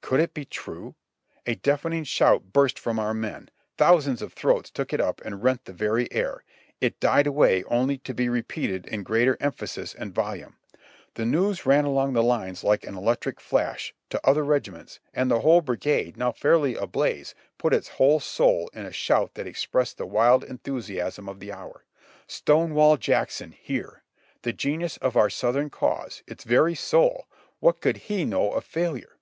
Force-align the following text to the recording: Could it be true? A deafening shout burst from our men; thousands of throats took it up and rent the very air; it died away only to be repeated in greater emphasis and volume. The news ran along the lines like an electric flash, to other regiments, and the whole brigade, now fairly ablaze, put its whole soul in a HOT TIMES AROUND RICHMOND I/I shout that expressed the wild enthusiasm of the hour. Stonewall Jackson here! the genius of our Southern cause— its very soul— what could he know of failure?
Could 0.00 0.18
it 0.18 0.34
be 0.34 0.44
true? 0.44 0.96
A 1.46 1.54
deafening 1.54 2.02
shout 2.02 2.52
burst 2.52 2.76
from 2.76 2.98
our 2.98 3.14
men; 3.14 3.50
thousands 3.78 4.20
of 4.20 4.32
throats 4.32 4.68
took 4.68 4.92
it 4.92 5.00
up 5.00 5.20
and 5.24 5.44
rent 5.44 5.64
the 5.64 5.72
very 5.72 6.12
air; 6.12 6.42
it 6.80 6.98
died 6.98 7.28
away 7.28 7.62
only 7.68 7.96
to 7.98 8.12
be 8.12 8.28
repeated 8.28 8.84
in 8.86 9.04
greater 9.04 9.36
emphasis 9.38 9.94
and 9.94 10.12
volume. 10.12 10.56
The 11.14 11.24
news 11.24 11.66
ran 11.66 11.84
along 11.84 12.14
the 12.14 12.22
lines 12.24 12.64
like 12.64 12.84
an 12.84 12.96
electric 12.96 13.40
flash, 13.40 13.94
to 14.08 14.20
other 14.26 14.44
regiments, 14.44 14.98
and 15.14 15.30
the 15.30 15.38
whole 15.38 15.60
brigade, 15.60 16.16
now 16.16 16.32
fairly 16.32 16.74
ablaze, 16.74 17.36
put 17.56 17.72
its 17.72 17.90
whole 17.90 18.18
soul 18.18 18.68
in 18.72 18.80
a 18.80 18.84
HOT 18.86 18.86
TIMES 18.86 18.86
AROUND 18.86 18.86
RICHMOND 18.86 18.86
I/I 18.86 18.90
shout 19.24 19.34
that 19.34 19.46
expressed 19.46 19.98
the 19.98 20.06
wild 20.06 20.42
enthusiasm 20.42 21.28
of 21.28 21.38
the 21.38 21.52
hour. 21.52 21.84
Stonewall 22.26 22.96
Jackson 22.96 23.52
here! 23.52 24.02
the 24.42 24.52
genius 24.52 24.96
of 24.96 25.16
our 25.16 25.30
Southern 25.30 25.70
cause— 25.70 26.24
its 26.26 26.42
very 26.42 26.74
soul— 26.74 27.28
what 27.60 27.80
could 27.80 27.98
he 28.08 28.24
know 28.24 28.50
of 28.50 28.64
failure? 28.64 29.16